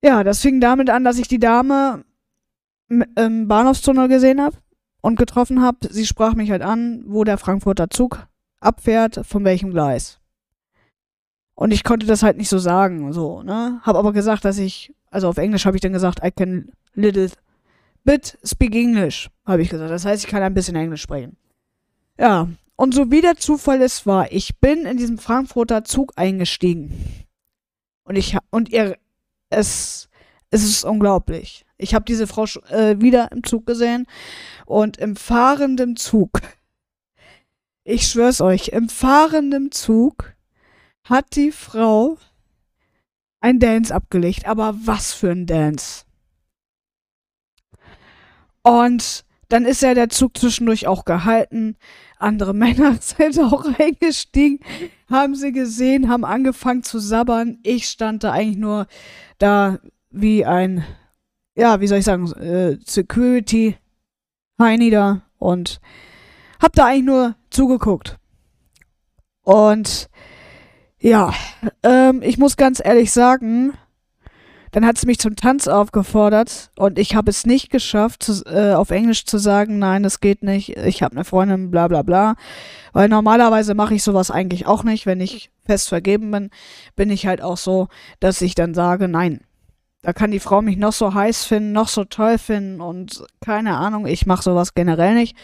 Ja, 0.00 0.22
das 0.22 0.38
fing 0.38 0.60
damit 0.60 0.90
an, 0.90 1.02
dass 1.02 1.18
ich 1.18 1.26
die 1.26 1.40
Dame 1.40 2.04
im 2.88 3.48
Bahnhofstunnel 3.48 4.06
gesehen 4.06 4.40
habe 4.40 4.58
und 5.00 5.18
getroffen 5.18 5.60
habe. 5.60 5.88
Sie 5.90 6.06
sprach 6.06 6.34
mich 6.34 6.52
halt 6.52 6.62
an, 6.62 7.02
wo 7.08 7.24
der 7.24 7.36
Frankfurter 7.36 7.90
Zug 7.90 8.28
abfährt, 8.60 9.26
von 9.26 9.42
welchem 9.44 9.72
Gleis. 9.72 10.20
Und 11.56 11.72
ich 11.72 11.82
konnte 11.82 12.06
das 12.06 12.22
halt 12.22 12.36
nicht 12.36 12.48
so 12.48 12.58
sagen, 12.58 13.12
so, 13.12 13.42
ne? 13.42 13.80
Hab 13.82 13.96
aber 13.96 14.12
gesagt, 14.12 14.44
dass 14.44 14.58
ich 14.58 14.94
also 15.12 15.28
auf 15.28 15.36
Englisch 15.36 15.66
habe 15.66 15.76
ich 15.76 15.80
dann 15.80 15.92
gesagt, 15.92 16.20
I 16.24 16.30
can 16.30 16.72
little 16.94 17.30
bit 18.04 18.38
speak 18.44 18.74
English, 18.74 19.28
habe 19.46 19.62
ich 19.62 19.68
gesagt. 19.68 19.90
Das 19.90 20.04
heißt, 20.04 20.24
ich 20.24 20.30
kann 20.30 20.42
ein 20.42 20.54
bisschen 20.54 20.74
Englisch 20.74 21.02
sprechen. 21.02 21.36
Ja, 22.18 22.48
und 22.76 22.94
so 22.94 23.10
wie 23.10 23.20
der 23.20 23.36
Zufall 23.36 23.80
es 23.82 24.06
war, 24.06 24.32
ich 24.32 24.58
bin 24.58 24.86
in 24.86 24.96
diesem 24.96 25.18
Frankfurter 25.18 25.84
Zug 25.84 26.12
eingestiegen. 26.16 26.92
Und 28.04 28.16
ich 28.16 28.36
und 28.50 28.70
ihr 28.70 28.96
es 29.50 30.08
es 30.50 30.64
ist 30.64 30.84
unglaublich. 30.84 31.64
Ich 31.78 31.94
habe 31.94 32.04
diese 32.04 32.26
Frau 32.26 32.44
äh, 32.68 33.00
wieder 33.00 33.32
im 33.32 33.44
Zug 33.44 33.66
gesehen 33.66 34.06
und 34.66 34.96
im 34.96 35.16
fahrenden 35.16 35.96
Zug. 35.96 36.40
Ich 37.84 38.06
schwör's 38.06 38.40
euch, 38.40 38.68
im 38.68 38.88
fahrenden 38.88 39.72
Zug 39.72 40.34
hat 41.04 41.34
die 41.34 41.50
Frau 41.50 42.16
ein 43.42 43.58
Dance 43.58 43.94
abgelegt. 43.94 44.46
Aber 44.46 44.74
was 44.84 45.12
für 45.12 45.30
ein 45.30 45.46
Dance. 45.46 46.04
Und 48.62 49.24
dann 49.48 49.66
ist 49.66 49.82
ja 49.82 49.92
der 49.92 50.08
Zug 50.08 50.38
zwischendurch 50.38 50.86
auch 50.86 51.04
gehalten. 51.04 51.76
Andere 52.18 52.54
Männer 52.54 52.96
sind 53.00 53.38
auch 53.38 53.66
eingestiegen, 53.78 54.60
haben 55.10 55.34
sie 55.34 55.52
gesehen, 55.52 56.08
haben 56.08 56.24
angefangen 56.24 56.82
zu 56.82 56.98
sabbern. 56.98 57.58
Ich 57.62 57.86
stand 57.86 58.24
da 58.24 58.32
eigentlich 58.32 58.56
nur 58.56 58.86
da 59.38 59.78
wie 60.10 60.46
ein, 60.46 60.84
ja, 61.54 61.80
wie 61.80 61.86
soll 61.86 61.98
ich 61.98 62.04
sagen, 62.04 62.32
äh, 62.32 62.78
Security 62.86 63.76
Heini 64.58 64.90
da 64.90 65.22
und 65.38 65.80
hab 66.60 66.72
da 66.72 66.86
eigentlich 66.86 67.04
nur 67.04 67.36
zugeguckt. 67.50 68.18
Und 69.42 70.08
ja, 71.02 71.34
ähm, 71.82 72.22
ich 72.22 72.38
muss 72.38 72.56
ganz 72.56 72.80
ehrlich 72.82 73.10
sagen, 73.10 73.72
dann 74.70 74.86
hat 74.86 74.98
sie 74.98 75.06
mich 75.06 75.18
zum 75.18 75.34
Tanz 75.34 75.66
aufgefordert 75.66 76.70
und 76.76 76.98
ich 76.98 77.16
habe 77.16 77.28
es 77.28 77.44
nicht 77.44 77.70
geschafft, 77.70 78.22
zu, 78.22 78.44
äh, 78.46 78.72
auf 78.72 78.90
Englisch 78.90 79.26
zu 79.26 79.38
sagen, 79.38 79.78
nein, 79.80 80.04
das 80.04 80.20
geht 80.20 80.44
nicht, 80.44 80.76
ich 80.76 81.02
habe 81.02 81.16
eine 81.16 81.24
Freundin, 81.24 81.72
bla 81.72 81.88
bla 81.88 82.02
bla. 82.02 82.36
Weil 82.92 83.08
normalerweise 83.08 83.74
mache 83.74 83.94
ich 83.94 84.02
sowas 84.02 84.30
eigentlich 84.30 84.66
auch 84.66 84.84
nicht. 84.84 85.04
Wenn 85.04 85.20
ich 85.20 85.50
fest 85.66 85.88
vergeben 85.88 86.30
bin, 86.30 86.50
bin 86.94 87.10
ich 87.10 87.26
halt 87.26 87.42
auch 87.42 87.56
so, 87.56 87.88
dass 88.20 88.40
ich 88.40 88.54
dann 88.54 88.72
sage, 88.72 89.08
nein. 89.08 89.40
Da 90.02 90.12
kann 90.12 90.30
die 90.30 90.40
Frau 90.40 90.62
mich 90.62 90.76
noch 90.76 90.92
so 90.92 91.14
heiß 91.14 91.44
finden, 91.44 91.72
noch 91.72 91.88
so 91.88 92.04
toll 92.04 92.38
finden 92.38 92.80
und 92.80 93.24
keine 93.40 93.76
Ahnung, 93.76 94.06
ich 94.06 94.26
mache 94.26 94.42
sowas 94.42 94.74
generell 94.74 95.14
nicht. 95.14 95.36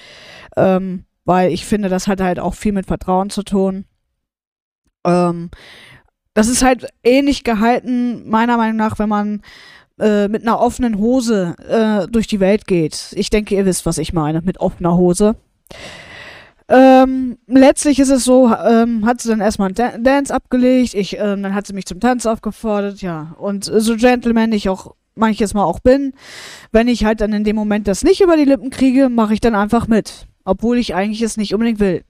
Ähm, 0.57 1.05
weil 1.25 1.53
ich 1.53 1.67
finde, 1.67 1.89
das 1.89 2.07
hat 2.07 2.21
halt 2.21 2.41
auch 2.41 2.55
viel 2.55 2.73
mit 2.73 2.87
Vertrauen 2.87 3.31
zu 3.31 3.43
tun. 3.43 3.85
Ähm, 5.09 5.51
das 6.35 6.49
ist 6.49 6.63
halt 6.63 6.87
ähnlich 7.03 7.45
gehalten, 7.45 8.29
meiner 8.29 8.57
Meinung 8.57 8.77
nach, 8.77 8.99
wenn 8.99 9.09
man 9.09 9.43
äh, 9.99 10.29
mit 10.29 10.43
einer 10.43 10.61
offenen 10.61 10.99
Hose 10.99 11.57
äh, 11.69 12.07
durch 12.09 12.27
die 12.27 12.41
Welt 12.41 12.67
geht. 12.67 13.13
Ich 13.17 13.31
denke, 13.31 13.57
ihr 13.57 13.67
wisst, 13.67 13.87
was 13.87 13.99
ich 13.99 14.13
meine 14.13 14.41
mit 14.43 14.61
offener 14.61 14.97
Hose. 14.97 15.35
Ähm, 16.69 17.39
letztlich 17.47 17.99
ist 17.99 18.11
es 18.11 18.25
so, 18.25 18.55
ähm, 18.55 19.07
hat 19.07 19.21
sie 19.21 19.31
dann 19.31 19.41
erstmal 19.41 19.73
einen 19.75 20.05
Dance 20.05 20.33
abgelegt, 20.35 20.95
ich, 20.95 21.17
ähm, 21.19 21.43
dann 21.43 21.55
hat 21.55 21.67
sie 21.67 21.73
mich 21.73 21.87
zum 21.87 21.99
Tanz 21.99 22.27
aufgefordert, 22.27 23.01
ja. 23.01 23.35
Und 23.39 23.65
so 23.65 23.97
Gentleman 23.97 24.53
ich 24.53 24.69
auch 24.69 24.95
manches 25.15 25.55
Mal 25.55 25.65
auch 25.65 25.81
bin, 25.81 26.13
wenn 26.71 26.87
ich 26.87 27.05
halt 27.05 27.21
dann 27.21 27.33
in 27.33 27.45
dem 27.45 27.57
Moment 27.57 27.89
das 27.89 28.05
nicht 28.05 28.21
über 28.21 28.37
die 28.37 28.45
Lippen 28.45 28.71
kriege, 28.71 29.09
mache 29.09 29.35
ich 29.35 29.41
dann 29.41 29.55
einfach 29.55 29.89
mit. 29.89 30.27
Obwohl 30.45 30.79
ich 30.79 30.95
eigentlich 30.95 31.23
es 31.23 31.37
nicht 31.37 31.55
unbedingt 31.55 31.81
will. 31.81 32.05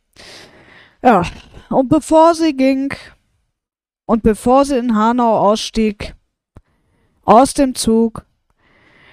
Ja. 1.02 1.22
Und 1.70 1.88
bevor 1.88 2.34
sie 2.34 2.54
ging, 2.54 2.94
und 4.06 4.22
bevor 4.22 4.64
sie 4.64 4.78
in 4.78 4.96
Hanau 4.96 5.38
ausstieg, 5.38 6.14
aus 7.24 7.52
dem 7.52 7.74
Zug, 7.74 8.24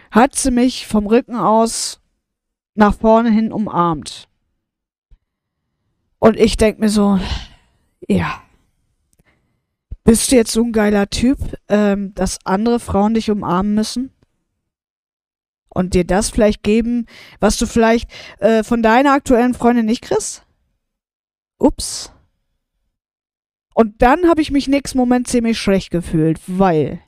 hat 0.09 0.35
sie 0.35 0.51
mich 0.51 0.87
vom 0.87 1.05
Rücken 1.07 1.35
aus 1.35 1.99
nach 2.73 2.95
vorne 2.95 3.29
hin 3.29 3.51
umarmt. 3.51 4.29
Und 6.19 6.39
ich 6.39 6.55
denk 6.55 6.79
mir 6.79 6.89
so, 6.89 7.19
ja, 8.07 8.41
bist 10.05 10.31
du 10.31 10.37
jetzt 10.37 10.53
so 10.53 10.63
ein 10.63 10.71
geiler 10.71 11.09
Typ, 11.09 11.39
ähm, 11.67 12.13
dass 12.15 12.39
andere 12.45 12.79
Frauen 12.79 13.15
dich 13.15 13.29
umarmen 13.29 13.73
müssen? 13.73 14.11
Und 15.67 15.93
dir 15.93 16.05
das 16.05 16.29
vielleicht 16.29 16.63
geben, 16.63 17.05
was 17.41 17.57
du 17.57 17.65
vielleicht 17.65 18.09
äh, 18.39 18.63
von 18.63 18.81
deiner 18.81 19.11
aktuellen 19.11 19.53
Freundin 19.53 19.85
nicht 19.85 20.03
kriegst? 20.03 20.45
Ups. 21.57 22.14
Und 23.75 24.01
dann 24.01 24.29
habe 24.29 24.41
ich 24.41 24.51
mich 24.51 24.69
nächsten 24.69 24.97
Moment 24.97 25.27
ziemlich 25.27 25.59
schlecht 25.59 25.91
gefühlt, 25.91 26.39
weil 26.47 27.01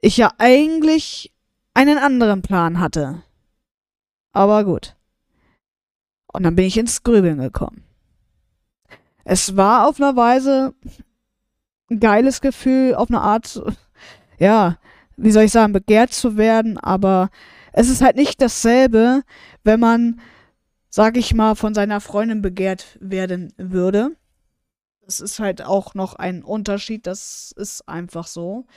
ich 0.00 0.16
ja 0.16 0.32
eigentlich 0.38 1.30
einen 1.74 1.98
anderen 1.98 2.40
Plan 2.40 2.80
hatte. 2.80 3.22
Aber 4.32 4.64
gut. 4.64 4.96
Und 6.32 6.44
dann 6.44 6.56
bin 6.56 6.64
ich 6.64 6.78
ins 6.78 7.02
Grübeln 7.02 7.36
gekommen. 7.36 7.84
Es 9.24 9.58
war 9.58 9.86
auf 9.86 10.00
einer 10.00 10.16
Weise 10.16 10.72
ein 11.90 12.00
geiles 12.00 12.40
Gefühl, 12.40 12.94
auf 12.94 13.10
eine 13.10 13.20
Art, 13.20 13.62
ja, 14.38 14.78
wie 15.18 15.32
soll 15.32 15.42
ich 15.42 15.52
sagen, 15.52 15.74
begehrt 15.74 16.14
zu 16.14 16.38
werden, 16.38 16.78
aber 16.78 17.28
es 17.74 17.90
ist 17.90 18.00
halt 18.00 18.16
nicht 18.16 18.40
dasselbe, 18.40 19.22
wenn 19.64 19.80
man, 19.80 20.18
sag 20.88 21.18
ich 21.18 21.34
mal, 21.34 21.56
von 21.56 21.74
seiner 21.74 22.00
Freundin 22.00 22.40
begehrt 22.40 22.96
werden 23.02 23.52
würde. 23.58 24.16
Das 25.10 25.18
ist 25.18 25.40
halt 25.40 25.60
auch 25.60 25.94
noch 25.94 26.14
ein 26.14 26.44
Unterschied, 26.44 27.04
das 27.04 27.52
ist 27.56 27.88
einfach 27.88 28.28
so. 28.28 28.68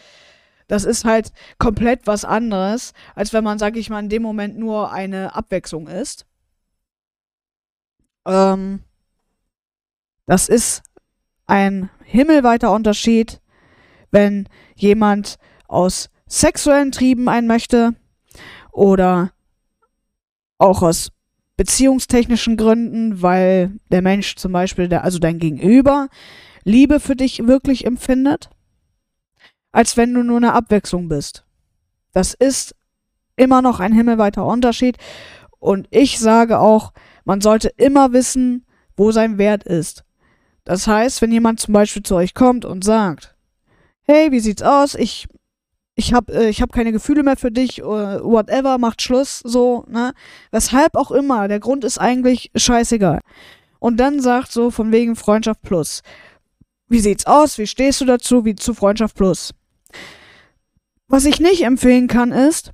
Das 0.67 0.83
ist 0.83 1.05
halt 1.05 1.31
komplett 1.59 2.07
was 2.07 2.25
anderes, 2.25 2.93
als 3.13 3.33
wenn 3.33 3.43
man, 3.43 3.59
sag 3.59 3.77
ich 3.77 3.91
mal, 3.91 3.99
in 3.99 4.09
dem 4.09 4.23
Moment 4.23 4.57
nur 4.57 4.91
eine 4.91 5.35
Abwechslung 5.35 5.87
ist. 5.87 6.25
Ähm, 8.25 8.81
das 10.25 10.49
ist 10.49 10.81
ein 11.45 11.91
himmelweiter 12.03 12.71
Unterschied, 12.71 13.39
wenn 14.09 14.49
jemand 14.75 15.37
aus 15.67 16.09
sexuellen 16.25 16.91
Trieben 16.91 17.29
ein 17.29 17.45
möchte 17.45 17.93
oder 18.71 19.33
auch 20.57 20.81
aus 20.81 21.11
beziehungstechnischen 21.57 22.57
Gründen, 22.57 23.21
weil 23.21 23.71
der 23.91 24.01
Mensch 24.01 24.35
zum 24.35 24.51
Beispiel, 24.51 24.87
der, 24.87 25.03
also 25.03 25.19
dein 25.19 25.39
Gegenüber, 25.39 26.09
Liebe 26.63 26.99
für 26.99 27.15
dich 27.15 27.45
wirklich 27.45 27.85
empfindet, 27.85 28.49
als 29.71 29.97
wenn 29.97 30.13
du 30.13 30.23
nur 30.23 30.37
eine 30.37 30.53
Abwechslung 30.53 31.09
bist. 31.09 31.45
Das 32.13 32.33
ist 32.33 32.75
immer 33.35 33.61
noch 33.61 33.79
ein 33.79 33.93
himmelweiter 33.93 34.45
Unterschied. 34.45 34.97
Und 35.59 35.87
ich 35.91 36.19
sage 36.19 36.59
auch, 36.59 36.93
man 37.25 37.41
sollte 37.41 37.69
immer 37.77 38.13
wissen, 38.13 38.65
wo 38.95 39.11
sein 39.11 39.37
Wert 39.37 39.63
ist. 39.63 40.03
Das 40.63 40.87
heißt, 40.87 41.21
wenn 41.21 41.31
jemand 41.31 41.59
zum 41.59 41.73
Beispiel 41.73 42.03
zu 42.03 42.15
euch 42.15 42.33
kommt 42.33 42.65
und 42.65 42.83
sagt, 42.83 43.35
hey, 44.03 44.31
wie 44.31 44.39
sieht's 44.39 44.61
aus? 44.61 44.95
Ich 44.95 45.27
ich 45.95 46.13
habe 46.13 46.33
äh, 46.33 46.49
ich 46.49 46.61
hab 46.61 46.71
keine 46.71 46.91
Gefühle 46.91 47.23
mehr 47.23 47.37
für 47.37 47.51
dich, 47.51 47.79
äh, 47.79 47.83
whatever, 47.83 48.77
macht 48.77 49.01
Schluss, 49.01 49.39
so, 49.43 49.85
ne? 49.87 50.13
Weshalb 50.51 50.95
auch 50.95 51.11
immer, 51.11 51.47
der 51.47 51.59
Grund 51.59 51.83
ist 51.83 51.97
eigentlich 51.97 52.51
scheißegal. 52.55 53.21
Und 53.79 53.97
dann 53.97 54.21
sagt 54.21 54.51
so 54.51 54.71
von 54.71 54.91
wegen 54.91 55.15
Freundschaft 55.15 55.61
plus. 55.61 56.01
Wie 56.87 56.99
sieht's 56.99 57.25
aus? 57.25 57.57
Wie 57.57 57.67
stehst 57.67 58.01
du 58.01 58.05
dazu? 58.05 58.45
Wie 58.45 58.55
zu 58.55 58.73
Freundschaft 58.73 59.15
plus? 59.15 59.53
Was 61.07 61.25
ich 61.25 61.39
nicht 61.39 61.63
empfehlen 61.63 62.07
kann, 62.07 62.31
ist, 62.31 62.71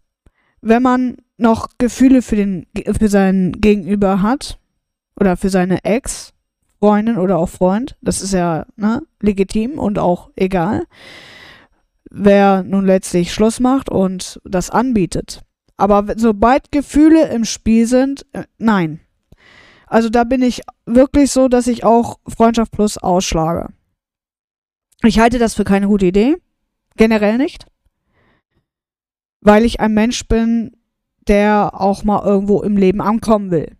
wenn 0.61 0.83
man 0.83 1.17
noch 1.37 1.69
Gefühle 1.77 2.21
für 2.21 2.35
den 2.35 2.67
für 2.97 3.07
seinen 3.07 3.53
Gegenüber 3.53 4.21
hat 4.21 4.59
oder 5.19 5.35
für 5.37 5.49
seine 5.49 5.83
Ex, 5.83 6.33
Freundin 6.79 7.17
oder 7.17 7.37
auch 7.37 7.49
Freund, 7.49 7.97
das 8.01 8.21
ist 8.21 8.33
ja 8.33 8.65
ne, 8.75 9.01
legitim 9.19 9.79
und 9.79 9.99
auch 9.99 10.29
egal 10.35 10.85
wer 12.09 12.63
nun 12.63 12.85
letztlich 12.85 13.33
Schluss 13.33 13.59
macht 13.59 13.89
und 13.89 14.39
das 14.43 14.69
anbietet. 14.69 15.41
Aber 15.77 16.05
sobald 16.17 16.71
Gefühle 16.71 17.29
im 17.29 17.45
Spiel 17.45 17.87
sind, 17.87 18.25
äh, 18.33 18.43
nein. 18.57 18.99
Also 19.87 20.09
da 20.09 20.23
bin 20.23 20.41
ich 20.41 20.61
wirklich 20.85 21.31
so, 21.31 21.47
dass 21.47 21.67
ich 21.67 21.83
auch 21.83 22.19
Freundschaft 22.27 22.71
Plus 22.71 22.97
ausschlage. 22.97 23.69
Ich 25.03 25.19
halte 25.19 25.39
das 25.39 25.55
für 25.55 25.63
keine 25.63 25.87
gute 25.87 26.07
Idee. 26.07 26.37
Generell 26.97 27.37
nicht. 27.37 27.65
Weil 29.41 29.63
ich 29.63 29.79
ein 29.79 29.93
Mensch 29.93 30.27
bin, 30.27 30.75
der 31.27 31.71
auch 31.73 32.03
mal 32.03 32.25
irgendwo 32.25 32.61
im 32.61 32.75
Leben 32.75 33.01
ankommen 33.01 33.51
will. 33.51 33.77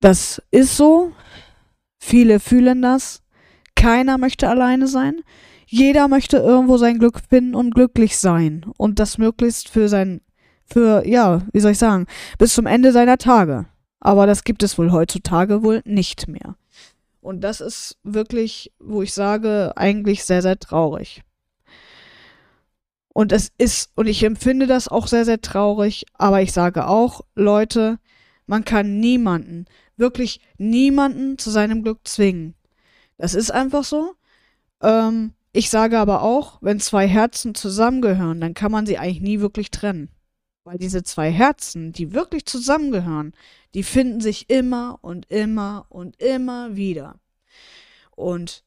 Das 0.00 0.42
ist 0.50 0.76
so. 0.76 1.12
Viele 1.98 2.40
fühlen 2.40 2.80
das. 2.80 3.22
Keiner 3.74 4.16
möchte 4.16 4.48
alleine 4.48 4.86
sein 4.86 5.22
jeder 5.70 6.08
möchte 6.08 6.38
irgendwo 6.38 6.78
sein 6.78 6.98
Glück 6.98 7.20
finden 7.28 7.54
und 7.54 7.74
glücklich 7.74 8.16
sein. 8.16 8.64
Und 8.78 8.98
das 8.98 9.18
möglichst 9.18 9.68
für 9.68 9.88
sein, 9.88 10.22
für, 10.64 11.06
ja, 11.06 11.42
wie 11.52 11.60
soll 11.60 11.72
ich 11.72 11.78
sagen, 11.78 12.06
bis 12.38 12.54
zum 12.54 12.66
Ende 12.66 12.90
seiner 12.90 13.18
Tage. 13.18 13.66
Aber 14.00 14.26
das 14.26 14.44
gibt 14.44 14.62
es 14.62 14.78
wohl 14.78 14.92
heutzutage 14.92 15.62
wohl 15.62 15.82
nicht 15.84 16.26
mehr. 16.26 16.56
Und 17.20 17.42
das 17.42 17.60
ist 17.60 17.98
wirklich, 18.02 18.72
wo 18.78 19.02
ich 19.02 19.12
sage, 19.12 19.72
eigentlich 19.76 20.24
sehr, 20.24 20.40
sehr 20.40 20.58
traurig. 20.58 21.22
Und 23.12 23.32
es 23.32 23.50
ist, 23.58 23.90
und 23.94 24.06
ich 24.06 24.22
empfinde 24.22 24.66
das 24.66 24.88
auch 24.88 25.06
sehr, 25.06 25.26
sehr 25.26 25.42
traurig, 25.42 26.06
aber 26.14 26.40
ich 26.40 26.52
sage 26.52 26.86
auch, 26.86 27.20
Leute, 27.34 27.98
man 28.46 28.64
kann 28.64 29.00
niemanden, 29.00 29.66
wirklich 29.98 30.40
niemanden 30.56 31.36
zu 31.36 31.50
seinem 31.50 31.82
Glück 31.82 32.08
zwingen. 32.08 32.54
Das 33.18 33.34
ist 33.34 33.50
einfach 33.50 33.84
so. 33.84 34.14
Ähm, 34.80 35.34
ich 35.58 35.70
sage 35.70 35.98
aber 35.98 36.22
auch, 36.22 36.58
wenn 36.60 36.78
zwei 36.78 37.08
Herzen 37.08 37.52
zusammengehören, 37.52 38.40
dann 38.40 38.54
kann 38.54 38.70
man 38.70 38.86
sie 38.86 38.96
eigentlich 38.96 39.20
nie 39.20 39.40
wirklich 39.40 39.72
trennen. 39.72 40.08
Weil 40.62 40.78
diese 40.78 41.02
zwei 41.02 41.32
Herzen, 41.32 41.92
die 41.92 42.14
wirklich 42.14 42.46
zusammengehören, 42.46 43.32
die 43.74 43.82
finden 43.82 44.20
sich 44.20 44.50
immer 44.50 45.00
und 45.02 45.28
immer 45.32 45.86
und 45.88 46.22
immer 46.22 46.76
wieder. 46.76 47.18
Und 48.14 48.62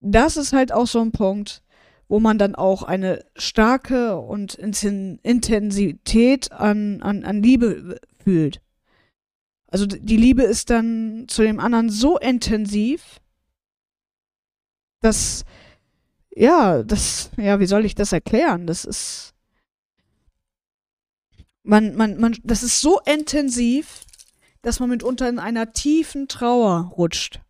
das 0.00 0.36
ist 0.36 0.52
halt 0.52 0.72
auch 0.72 0.88
so 0.88 1.00
ein 1.00 1.12
Punkt, 1.12 1.62
wo 2.08 2.18
man 2.18 2.38
dann 2.38 2.56
auch 2.56 2.82
eine 2.82 3.24
starke 3.36 4.16
und 4.16 4.54
Intensität 4.54 6.50
an, 6.50 7.02
an, 7.02 7.22
an 7.24 7.40
Liebe 7.40 8.00
fühlt. 8.24 8.60
Also 9.68 9.86
die 9.86 10.16
Liebe 10.16 10.42
ist 10.42 10.70
dann 10.70 11.26
zu 11.28 11.42
dem 11.42 11.60
anderen 11.60 11.88
so 11.88 12.18
intensiv, 12.18 13.20
dass, 15.00 15.44
ja, 16.30 16.82
das, 16.82 17.30
ja, 17.36 17.60
wie 17.60 17.66
soll 17.66 17.84
ich 17.84 17.94
das 17.94 18.12
erklären? 18.12 18.66
Das 18.66 18.84
ist, 18.84 19.34
man, 21.62 21.94
man, 21.96 22.18
man, 22.18 22.36
das 22.44 22.62
ist 22.62 22.80
so 22.80 23.00
intensiv, 23.00 24.04
dass 24.62 24.80
man 24.80 24.90
mitunter 24.90 25.28
in 25.28 25.38
einer 25.38 25.72
tiefen 25.72 26.28
Trauer 26.28 26.92
rutscht. 26.96 27.40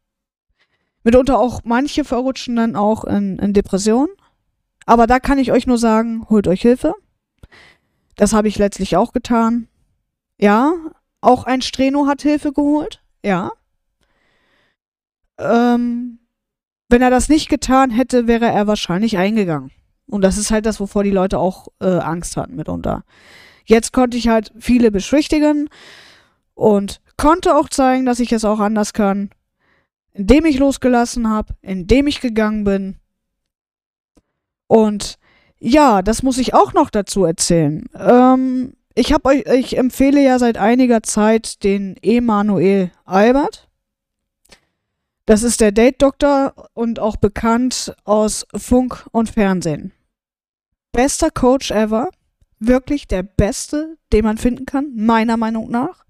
Mitunter 1.03 1.39
auch 1.39 1.63
manche 1.65 2.05
verrutschen 2.05 2.57
dann 2.57 2.77
auch 2.77 3.05
in, 3.05 3.39
in 3.39 3.53
Depressionen. 3.53 4.15
Aber 4.87 5.07
da 5.07 5.21
kann 5.21 5.39
ich 5.39 5.53
euch 5.53 5.67
nur 5.67 5.79
sagen, 5.79 6.27
holt 6.29 6.47
euch 6.49 6.63
Hilfe. 6.63 6.95
Das 8.17 8.33
habe 8.33 8.49
ich 8.49 8.59
letztlich 8.59 8.97
auch 8.97 9.13
getan. 9.13 9.69
Ja, 10.39 10.75
auch 11.21 11.45
ein 11.45 11.63
Streno 11.63 12.07
hat 12.07 12.23
Hilfe 12.23 12.53
geholt. 12.53 13.03
Ja. 13.25 13.53
Ähm, 15.39 16.20
wenn 16.91 17.03
er 17.03 17.11
das 17.11 17.29
nicht 17.29 17.49
getan 17.49 17.91
hätte, 17.91 18.27
wäre 18.27 18.47
er 18.47 18.67
wahrscheinlich 18.67 19.17
eingegangen. 19.17 19.71
Und 20.07 20.23
das 20.23 20.37
ist 20.37 20.51
halt 20.51 20.67
das, 20.67 20.81
wovor 20.81 21.05
die 21.05 21.11
Leute 21.11 21.39
auch 21.39 21.69
äh, 21.81 21.87
Angst 21.87 22.37
hatten 22.37 22.57
mitunter. 22.57 23.05
Jetzt 23.65 23.93
konnte 23.93 24.17
ich 24.17 24.29
halt 24.29 24.53
viele 24.59 24.91
beschwichtigen 24.91 25.69
und 26.55 27.01
konnte 27.17 27.57
auch 27.57 27.69
zeigen, 27.69 28.07
dass 28.07 28.19
ich 28.19 28.33
es 28.33 28.45
auch 28.45 28.59
anders 28.59 28.93
kann, 28.93 29.31
indem 30.13 30.45
ich 30.45 30.59
losgelassen 30.59 31.31
habe, 31.31 31.55
indem 31.63 32.09
ich 32.09 32.21
gegangen 32.21 32.65
bin. 32.65 32.97
Und 34.67 35.19
ja, 35.61 36.03
das 36.03 36.23
muss 36.23 36.39
ich 36.39 36.55
auch 36.55 36.73
noch 36.73 36.91
dazu 36.91 37.25
erzählen. 37.25 37.85
Ähm, 37.95 38.73
ich 38.95 39.13
habe 39.13 39.29
euch, 39.29 39.45
ich 39.47 39.79
empfehle 39.79 40.23
ja 40.23 40.39
seit 40.39 40.59
einiger 40.59 41.03
Zeit 41.03 41.63
den 41.63 41.97
Emanuel 42.03 42.91
Albert. 43.05 43.70
Das 45.27 45.43
ist 45.43 45.61
der 45.61 45.73
Date-Doktor 45.73 46.71
und 46.75 46.99
auch 46.99 47.17
bekannt 47.17 47.95
aus 48.05 48.47
Funk 48.55 49.07
und 49.13 49.31
Fernsehen. 49.31 49.93
Bester 50.93 51.31
Coach 51.31 51.71
ever. 51.71 52.11
Wirklich 52.59 53.09
der 53.09 53.23
beste, 53.23 53.97
den 54.13 54.25
man 54.25 54.37
finden 54.37 54.67
kann, 54.67 54.95
meiner 54.95 55.37
Meinung 55.37 55.71
nach. 55.71 56.05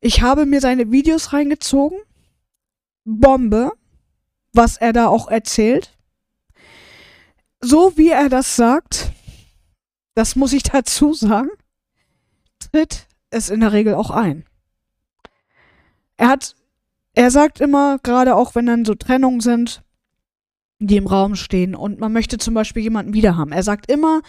Ich 0.00 0.22
habe 0.22 0.46
mir 0.46 0.60
seine 0.60 0.90
Videos 0.90 1.32
reingezogen. 1.32 1.98
Bombe, 3.04 3.72
was 4.52 4.76
er 4.76 4.92
da 4.92 5.08
auch 5.08 5.28
erzählt. 5.28 5.98
So 7.60 7.96
wie 7.96 8.10
er 8.10 8.28
das 8.28 8.56
sagt, 8.56 9.10
das 10.14 10.36
muss 10.36 10.52
ich 10.52 10.62
dazu 10.64 11.14
sagen, 11.14 11.50
tritt 12.58 13.06
es 13.30 13.50
in 13.50 13.60
der 13.60 13.72
Regel 13.72 13.94
auch 13.94 14.10
ein. 14.10 14.44
Er 16.16 16.28
hat, 16.28 16.54
er 17.18 17.32
sagt 17.32 17.60
immer, 17.60 17.98
gerade 18.04 18.36
auch 18.36 18.54
wenn 18.54 18.66
dann 18.66 18.84
so 18.84 18.94
Trennungen 18.94 19.40
sind, 19.40 19.82
die 20.78 20.96
im 20.96 21.08
Raum 21.08 21.34
stehen 21.34 21.74
und 21.74 21.98
man 21.98 22.12
möchte 22.12 22.38
zum 22.38 22.54
Beispiel 22.54 22.84
jemanden 22.84 23.12
wieder 23.12 23.36
haben. 23.36 23.50
Er 23.50 23.64
sagt 23.64 23.90
immer, 23.90 24.22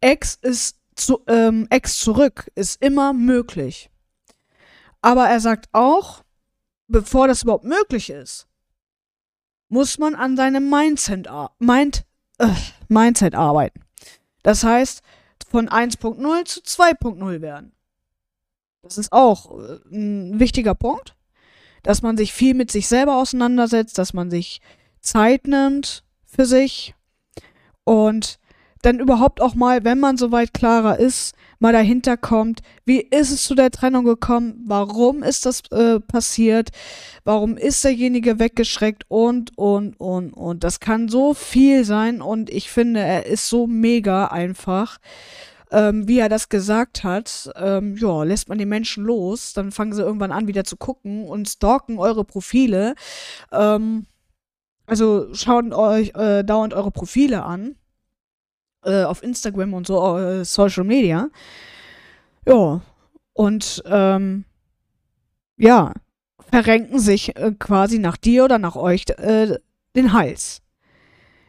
Ex 0.00 0.36
ist 0.36 0.78
zu, 0.94 1.24
ähm, 1.26 1.66
Ex 1.70 1.98
zurück 1.98 2.48
ist 2.54 2.80
immer 2.80 3.12
möglich. 3.12 3.90
Aber 5.00 5.28
er 5.28 5.40
sagt 5.40 5.70
auch, 5.72 6.22
bevor 6.86 7.26
das 7.26 7.42
überhaupt 7.42 7.64
möglich 7.64 8.10
ist, 8.10 8.46
muss 9.68 9.98
man 9.98 10.14
an 10.14 10.36
seinem 10.36 10.70
Mindset, 10.70 11.28
Mind, 11.58 12.06
äh, 12.38 12.46
Mindset 12.86 13.34
arbeiten. 13.34 13.80
Das 14.44 14.62
heißt, 14.62 15.02
von 15.50 15.68
1.0 15.68 16.44
zu 16.44 16.60
2.0 16.60 17.40
werden. 17.40 17.72
Das 18.82 18.98
ist 18.98 19.10
auch 19.10 19.50
äh, 19.58 19.80
ein 19.90 20.38
wichtiger 20.38 20.76
Punkt, 20.76 21.15
dass 21.86 22.02
man 22.02 22.16
sich 22.16 22.32
viel 22.32 22.54
mit 22.54 22.70
sich 22.72 22.88
selber 22.88 23.16
auseinandersetzt, 23.16 23.96
dass 23.96 24.12
man 24.12 24.28
sich 24.28 24.60
Zeit 25.00 25.46
nimmt 25.46 26.02
für 26.24 26.44
sich 26.44 26.94
und 27.84 28.40
dann 28.82 28.98
überhaupt 29.00 29.40
auch 29.40 29.54
mal, 29.54 29.84
wenn 29.84 29.98
man 30.00 30.16
soweit 30.16 30.52
klarer 30.52 30.98
ist, 30.98 31.34
mal 31.60 31.72
dahinter 31.72 32.16
kommt, 32.16 32.60
wie 32.84 33.00
ist 33.00 33.30
es 33.30 33.44
zu 33.44 33.54
der 33.54 33.70
Trennung 33.70 34.04
gekommen, 34.04 34.64
warum 34.66 35.22
ist 35.22 35.46
das 35.46 35.62
äh, 35.70 36.00
passiert, 36.00 36.70
warum 37.24 37.56
ist 37.56 37.84
derjenige 37.84 38.38
weggeschreckt 38.38 39.04
und, 39.08 39.56
und, 39.56 39.98
und, 39.98 40.32
und. 40.32 40.64
Das 40.64 40.80
kann 40.80 41.08
so 41.08 41.34
viel 41.34 41.84
sein 41.84 42.20
und 42.20 42.50
ich 42.50 42.68
finde, 42.68 43.00
er 43.00 43.26
ist 43.26 43.48
so 43.48 43.66
mega 43.66 44.26
einfach. 44.26 44.98
Ähm, 45.70 46.06
wie 46.06 46.18
er 46.18 46.28
das 46.28 46.48
gesagt 46.48 47.02
hat, 47.02 47.50
ähm, 47.56 47.96
ja, 47.96 48.22
lässt 48.22 48.48
man 48.48 48.58
die 48.58 48.66
Menschen 48.66 49.04
los, 49.04 49.52
dann 49.52 49.72
fangen 49.72 49.92
sie 49.92 50.02
irgendwann 50.02 50.32
an, 50.32 50.46
wieder 50.46 50.64
zu 50.64 50.76
gucken 50.76 51.26
und 51.26 51.48
stalken 51.48 51.98
eure 51.98 52.24
Profile. 52.24 52.94
Ähm, 53.50 54.06
also 54.86 55.34
schauen 55.34 55.72
euch 55.72 56.14
äh, 56.14 56.44
dauernd 56.44 56.72
eure 56.72 56.92
Profile 56.92 57.42
an 57.42 57.74
äh, 58.84 59.02
auf 59.02 59.22
Instagram 59.22 59.74
und 59.74 59.86
so, 59.86 60.16
äh, 60.16 60.44
Social 60.44 60.84
Media. 60.84 61.28
Ja, 62.46 62.80
und 63.32 63.82
ähm, 63.86 64.44
ja, 65.56 65.92
verrenken 66.50 66.98
sich 66.98 67.36
äh, 67.36 67.52
quasi 67.58 67.98
nach 67.98 68.16
dir 68.16 68.44
oder 68.44 68.58
nach 68.58 68.76
euch 68.76 69.04
äh, 69.18 69.58
den 69.96 70.12
Hals. 70.12 70.62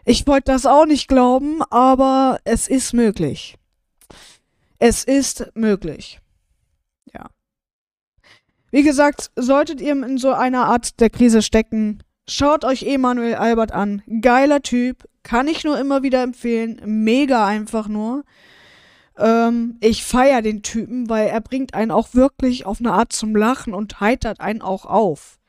Ich 0.06 0.26
wollte 0.26 0.52
das 0.52 0.66
auch 0.66 0.86
nicht 0.86 1.08
glauben, 1.08 1.62
aber 1.70 2.40
es 2.46 2.68
ist 2.68 2.94
möglich. 2.94 3.58
Es 4.80 5.04
ist 5.04 5.52
möglich. 5.56 6.20
Ja. 7.14 7.30
Wie 8.70 8.84
gesagt, 8.84 9.32
solltet 9.36 9.82
ihr 9.82 9.94
in 9.94 10.18
so 10.18 10.32
einer 10.32 10.66
Art 10.66 11.00
der 11.00 11.10
Krise 11.10 11.42
stecken, 11.42 12.04
schaut 12.28 12.64
euch 12.64 12.84
Emanuel 12.84 13.36
Albert 13.36 13.72
an. 13.72 14.04
Geiler 14.22 14.62
Typ, 14.62 15.08
kann 15.24 15.48
ich 15.48 15.64
nur 15.64 15.80
immer 15.80 16.04
wieder 16.04 16.22
empfehlen. 16.22 16.82
Mega 16.86 17.46
einfach 17.46 17.88
nur. 17.88 18.24
Ähm, 19.18 19.78
ich 19.82 20.04
feiere 20.04 20.42
den 20.42 20.62
Typen, 20.62 21.10
weil 21.10 21.28
er 21.28 21.42
bringt 21.42 21.74
einen 21.74 21.92
auch 21.92 22.14
wirklich 22.14 22.66
auf 22.66 22.80
eine 22.80 22.94
Art 22.94 23.14
zum 23.14 23.36
Lachen 23.36 23.74
und 23.74 24.00
heitert 24.00 24.40
einen 24.40 24.62
auch 24.62 24.86
auf. 24.86 25.40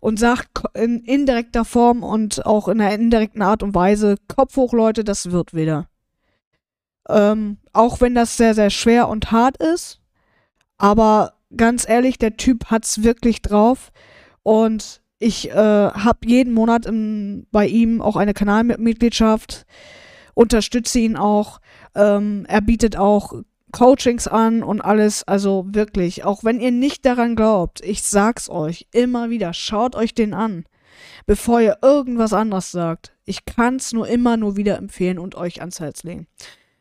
Und 0.00 0.18
sagt 0.18 0.48
in 0.74 1.00
indirekter 1.00 1.64
Form 1.64 2.02
und 2.02 2.46
auch 2.46 2.68
in 2.68 2.80
einer 2.80 2.94
indirekten 2.94 3.42
Art 3.42 3.62
und 3.62 3.74
Weise, 3.74 4.16
Kopf 4.28 4.56
hoch, 4.56 4.72
Leute, 4.72 5.04
das 5.04 5.32
wird 5.32 5.54
wieder. 5.54 5.88
Ähm, 7.08 7.58
auch 7.72 8.00
wenn 8.00 8.14
das 8.14 8.36
sehr, 8.36 8.54
sehr 8.54 8.70
schwer 8.70 9.08
und 9.08 9.30
hart 9.30 9.56
ist. 9.62 10.00
Aber 10.76 11.34
ganz 11.56 11.88
ehrlich, 11.88 12.18
der 12.18 12.36
Typ 12.36 12.66
hat's 12.66 13.02
wirklich 13.02 13.42
drauf. 13.42 13.92
Und 14.42 15.02
ich 15.18 15.50
äh, 15.50 15.54
habe 15.54 16.18
jeden 16.26 16.54
Monat 16.54 16.86
im, 16.86 17.46
bei 17.50 17.66
ihm 17.66 18.00
auch 18.00 18.16
eine 18.16 18.34
Kanalmitgliedschaft, 18.34 19.66
unterstütze 20.34 21.00
ihn 21.00 21.16
auch. 21.16 21.60
Ähm, 21.94 22.46
er 22.48 22.60
bietet 22.60 22.96
auch 22.96 23.32
Coachings 23.72 24.28
an 24.28 24.62
und 24.62 24.80
alles. 24.80 25.26
Also 25.26 25.66
wirklich, 25.68 26.24
auch 26.24 26.44
wenn 26.44 26.60
ihr 26.60 26.70
nicht 26.70 27.04
daran 27.04 27.34
glaubt, 27.34 27.80
ich 27.80 28.02
sag's 28.02 28.48
euch 28.48 28.86
immer 28.92 29.30
wieder, 29.30 29.52
schaut 29.52 29.96
euch 29.96 30.14
den 30.14 30.34
an, 30.34 30.64
bevor 31.26 31.60
ihr 31.60 31.78
irgendwas 31.82 32.32
anderes 32.32 32.70
sagt. 32.70 33.12
Ich 33.24 33.44
kann's 33.44 33.92
nur 33.92 34.08
immer 34.08 34.36
nur 34.36 34.56
wieder 34.56 34.78
empfehlen 34.78 35.18
und 35.18 35.34
euch 35.34 35.60
ans 35.60 35.80
Herz 35.80 36.04
legen. 36.04 36.28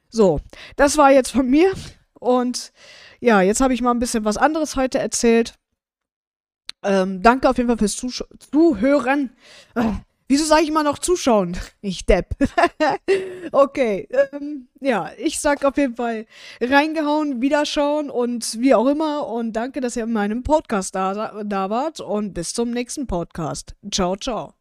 So, 0.10 0.39
das 0.76 0.98
war 0.98 1.12
jetzt 1.12 1.32
von 1.32 1.50
mir 1.50 1.72
und 2.20 2.72
ja, 3.20 3.41
jetzt 3.41 3.62
habe 3.62 3.74
ich 3.74 3.82
mal 3.82 3.91
ein 3.91 4.00
bisschen 4.00 4.26
was 4.26 4.38
anderes 4.38 4.76
heute 4.76 5.00
erzählt. 5.00 5.56
Ähm, 6.84 7.22
danke 7.22 7.50
auf 7.50 7.58
jeden 7.58 7.67
Fall 7.70 7.78
fürs 7.78 7.96
Zusch 7.96 8.24
Zuhören. 8.52 9.32
Äh, 9.76 9.91
wieso 10.28 10.46
sage 10.46 10.63
ich 10.63 10.70
immer 10.70 10.84
noch 10.84 11.00
zuschauen? 11.00 11.58
Ich 11.82 12.06
Depp. 12.06 12.36
okay. 13.52 14.08
Ähm, 14.32 14.67
ja, 14.80 15.12
ich 15.17 15.39
sag 15.39 15.65
auf 15.65 15.78
jeden 15.78 15.96
Fall 15.96 16.28
reingehauen, 16.62 17.41
wiederschauen 17.41 18.10
und 18.10 18.60
wie 18.60 18.76
auch 18.76 18.88
immer. 18.88 19.28
Und 19.28 19.54
danke, 19.54 19.82
dass 19.82 19.96
ihr 19.96 20.04
in 20.04 20.13
meinem 20.13 20.43
Podcast 20.43 20.93
da, 20.96 21.43
da 21.43 21.70
wart. 21.70 22.00
Und 22.00 22.34
bis 22.34 22.54
zum 22.54 22.70
nächsten 22.72 23.08
Podcast. 23.08 23.76
Ciao, 23.91 24.15
ciao. 24.15 24.57